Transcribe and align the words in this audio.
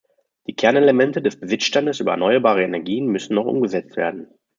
Die 0.47 0.55
Kernelemente 0.55 1.21
des 1.21 1.39
Besitzstandes 1.39 1.99
über 1.99 2.09
erneuerbare 2.09 2.63
Energie 2.63 3.01
müssen 3.01 3.35
noch 3.35 3.45
umgesetzt 3.45 3.97
werden. 3.97 4.33